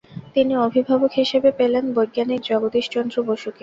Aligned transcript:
তিনি 0.35 0.53
অভিভাবক 0.57 1.11
হিসেবে 1.19 1.49
পেলেন 1.59 1.85
বৈজ্ঞানিক 1.95 2.39
জগদীশচন্দ্র 2.49 3.15
বসুকে। 3.29 3.59